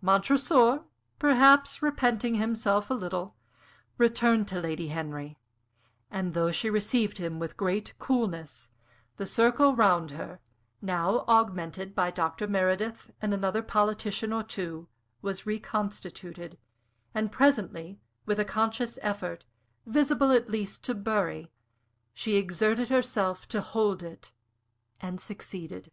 Montresor, 0.00 0.84
perhaps 1.18 1.82
repenting 1.82 2.36
himself 2.36 2.90
a 2.92 2.94
little, 2.94 3.34
returned 3.98 4.46
to 4.46 4.60
Lady 4.60 4.86
Henry; 4.86 5.36
and 6.12 6.32
though 6.32 6.52
she 6.52 6.70
received 6.70 7.18
him 7.18 7.40
with 7.40 7.56
great 7.56 7.92
coolness, 7.98 8.70
the 9.16 9.26
circle 9.26 9.74
round 9.74 10.12
her, 10.12 10.38
now 10.80 11.24
augmented 11.26 11.92
by 11.92 12.12
Dr. 12.12 12.46
Meredith, 12.46 13.10
and 13.20 13.34
another 13.34 13.62
politician 13.64 14.32
or 14.32 14.44
two, 14.44 14.86
was 15.22 15.44
reconstituted; 15.44 16.56
and 17.12 17.32
presently, 17.32 17.98
with 18.26 18.38
a 18.38 18.44
conscious 18.44 18.96
effort, 19.02 19.44
visible 19.86 20.30
at 20.30 20.48
least 20.48 20.84
to 20.84 20.94
Bury, 20.94 21.50
she 22.12 22.36
exerted 22.36 22.90
herself 22.90 23.48
to 23.48 23.60
hold 23.60 24.04
it, 24.04 24.32
and 25.00 25.20
succeeded. 25.20 25.90